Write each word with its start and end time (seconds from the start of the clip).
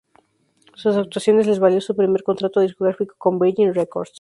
Sus 0.73 0.95
actuaciones 0.97 1.45
les 1.45 1.59
valió 1.59 1.79
su 1.79 1.95
primer 1.95 2.23
contrato 2.23 2.59
discográfico 2.59 3.13
con 3.19 3.37
Virgin 3.37 3.71
Records. 3.71 4.09